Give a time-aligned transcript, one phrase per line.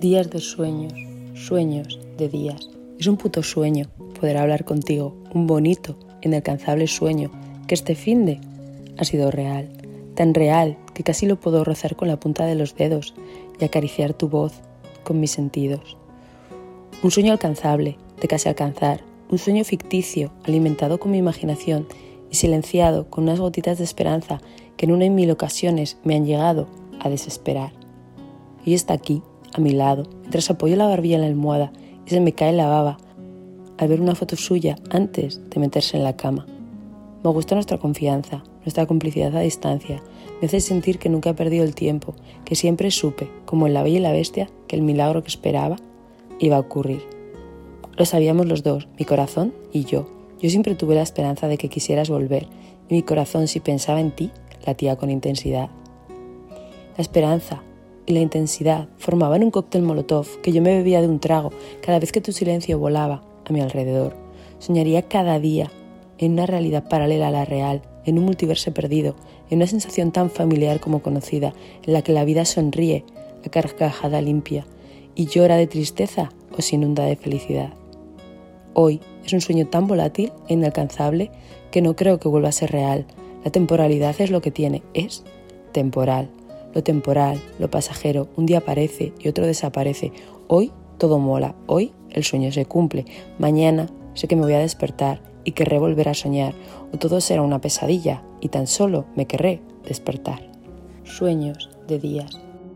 [0.00, 0.94] Días de sueños,
[1.34, 2.70] sueños de días.
[2.98, 7.30] Es un puto sueño poder hablar contigo, un bonito, inalcanzable sueño
[7.66, 8.40] que este fin de
[8.96, 9.68] ha sido real,
[10.14, 13.12] tan real que casi lo puedo rozar con la punta de los dedos
[13.60, 14.54] y acariciar tu voz
[15.04, 15.98] con mis sentidos.
[17.02, 21.86] Un sueño alcanzable, de casi alcanzar, un sueño ficticio, alimentado con mi imaginación
[22.30, 24.40] y silenciado con unas gotitas de esperanza
[24.78, 26.68] que en una y mil ocasiones me han llegado
[27.00, 27.72] a desesperar.
[28.64, 29.22] Y está aquí,
[29.52, 31.72] a mi lado, mientras apoyo la barbilla en la almohada
[32.06, 32.98] y se me cae la baba
[33.78, 36.46] al ver una foto suya antes de meterse en la cama.
[37.24, 40.02] Me gusta nuestra confianza, nuestra complicidad a distancia.
[40.40, 42.14] Me hace sentir que nunca he perdido el tiempo,
[42.44, 45.76] que siempre supe, como en La Bella y la Bestia, que el milagro que esperaba
[46.38, 47.02] iba a ocurrir.
[47.96, 50.08] Lo sabíamos los dos, mi corazón y yo.
[50.40, 52.46] Yo siempre tuve la esperanza de que quisieras volver,
[52.88, 54.30] y mi corazón, si pensaba en ti,
[54.66, 55.68] latía con intensidad.
[56.96, 57.62] La esperanza
[58.10, 62.00] y la intensidad formaban un cóctel molotov que yo me bebía de un trago cada
[62.00, 64.16] vez que tu silencio volaba a mi alrededor.
[64.58, 65.70] Soñaría cada día
[66.18, 69.14] en una realidad paralela a la real, en un multiverso perdido,
[69.48, 71.54] en una sensación tan familiar como conocida,
[71.86, 73.04] en la que la vida sonríe
[73.46, 74.66] a carcajada limpia
[75.14, 77.72] y llora de tristeza o se inunda de felicidad.
[78.74, 81.30] Hoy es un sueño tan volátil e inalcanzable
[81.70, 83.06] que no creo que vuelva a ser real.
[83.44, 85.22] La temporalidad es lo que tiene, es
[85.72, 86.28] temporal.
[86.74, 90.12] Lo temporal, lo pasajero, un día aparece y otro desaparece.
[90.48, 93.06] Hoy todo mola, hoy el sueño se cumple,
[93.38, 96.54] mañana sé que me voy a despertar y querré volver a soñar,
[96.92, 100.50] o todo será una pesadilla y tan solo me querré despertar.
[101.04, 102.49] Sueños de días